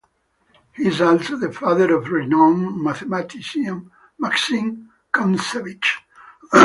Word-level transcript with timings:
He 0.73 0.87
is 0.87 0.99
also 0.99 1.35
the 1.35 1.53
father 1.53 1.93
of 1.95 2.09
renown 2.09 2.83
mathematician 2.83 3.91
Maxim 4.17 4.89
Kontsevich. 5.13 5.97